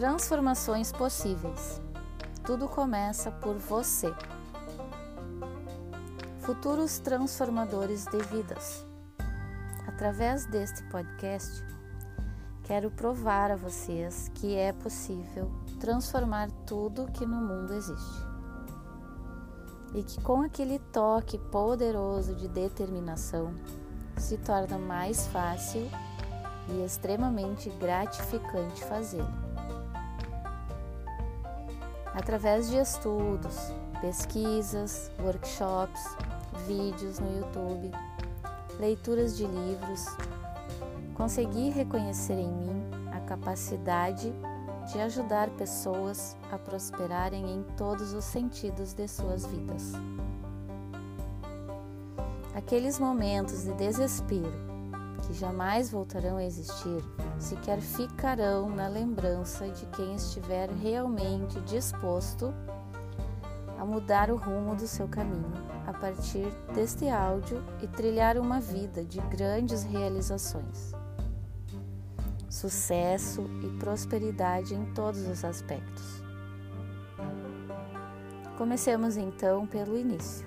[0.00, 1.78] Transformações possíveis.
[2.42, 4.10] Tudo começa por você.
[6.38, 8.82] Futuros transformadores de vidas.
[9.86, 11.62] Através deste podcast,
[12.64, 18.26] quero provar a vocês que é possível transformar tudo que no mundo existe.
[19.92, 23.52] E que com aquele toque poderoso de determinação
[24.16, 25.86] se torna mais fácil
[26.70, 29.59] e extremamente gratificante fazê-lo
[32.14, 36.00] através de estudos, pesquisas, workshops,
[36.66, 37.90] vídeos no YouTube,
[38.78, 40.06] leituras de livros,
[41.14, 42.82] consegui reconhecer em mim
[43.12, 44.32] a capacidade
[44.90, 49.92] de ajudar pessoas a prosperarem em todos os sentidos de suas vidas.
[52.54, 54.52] Aqueles momentos de desespero
[55.26, 57.04] que jamais voltarão a existir,
[57.40, 62.54] sequer ficarão na lembrança de quem estiver realmente disposto
[63.78, 65.52] a mudar o rumo do seu caminho
[65.86, 70.92] a partir deste áudio e trilhar uma vida de grandes realizações,
[72.48, 76.22] sucesso e prosperidade em todos os aspectos.
[78.58, 80.46] Comecemos então pelo início.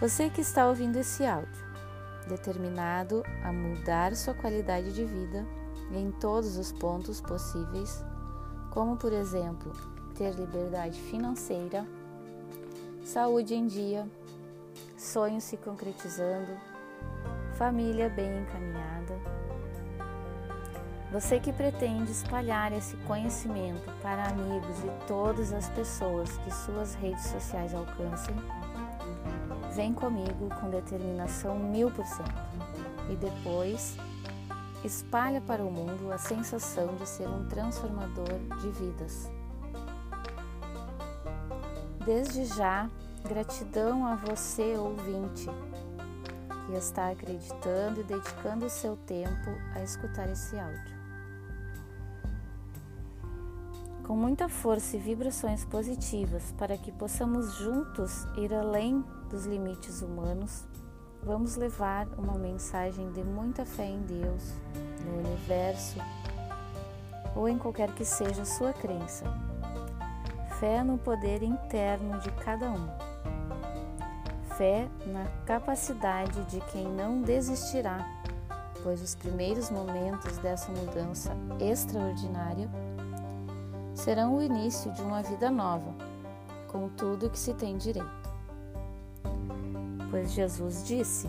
[0.00, 1.65] Você que está ouvindo esse áudio,
[2.26, 5.46] determinado a mudar sua qualidade de vida
[5.92, 8.04] em todos os pontos possíveis,
[8.70, 9.72] como por exemplo,
[10.14, 11.86] ter liberdade financeira,
[13.04, 14.08] saúde em dia,
[14.96, 16.52] sonhos se concretizando,
[17.54, 19.14] família bem encaminhada.
[21.12, 27.24] Você que pretende espalhar esse conhecimento para amigos e todas as pessoas que suas redes
[27.26, 28.34] sociais alcancem,
[29.76, 32.32] Vem comigo com determinação mil por cento
[33.10, 33.94] e depois
[34.82, 39.30] espalha para o mundo a sensação de ser um transformador de vidas.
[42.06, 42.88] Desde já,
[43.28, 45.50] gratidão a você, ouvinte,
[46.64, 50.95] que está acreditando e dedicando o seu tempo a escutar esse áudio.
[54.06, 60.64] Com muita força e vibrações positivas para que possamos juntos ir além dos limites humanos,
[61.24, 64.54] vamos levar uma mensagem de muita fé em Deus,
[65.04, 65.98] no universo
[67.34, 69.24] ou em qualquer que seja a sua crença.
[70.60, 72.88] Fé no poder interno de cada um.
[74.56, 78.06] Fé na capacidade de quem não desistirá,
[78.84, 82.70] pois os primeiros momentos dessa mudança extraordinária
[83.96, 85.92] serão o início de uma vida nova,
[86.68, 88.30] com tudo que se tem direito.
[90.10, 91.28] Pois Jesus disse: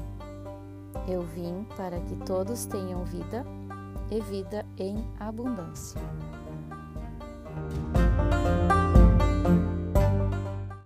[1.08, 3.46] Eu vim para que todos tenham vida
[4.12, 6.00] e vida em abundância.